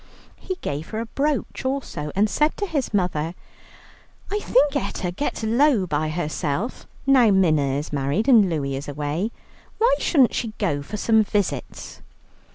He 0.39 0.55
gave 0.61 0.89
her 0.89 0.99
a 0.99 1.05
brooch 1.05 1.63
also, 1.63 2.11
and 2.15 2.27
said 2.27 2.57
to 2.57 2.65
his 2.65 2.91
mother, 2.91 3.35
"I 4.31 4.39
think 4.39 4.75
Etta 4.75 5.11
gets 5.11 5.43
low 5.43 5.85
by 5.85 6.09
herself, 6.09 6.87
now 7.05 7.29
Minna 7.29 7.75
is 7.77 7.93
married 7.93 8.27
and 8.27 8.49
Louie 8.49 8.75
is 8.75 8.87
away. 8.87 9.31
Why 9.77 9.93
shouldn't 9.99 10.33
she 10.33 10.53
go 10.57 10.81
for 10.81 10.97
some 10.97 11.23
visits?" 11.23 12.01